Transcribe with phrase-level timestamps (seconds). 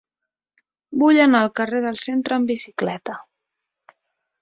[1.03, 3.23] Vull anar al carrer del Centre amb bicicleta.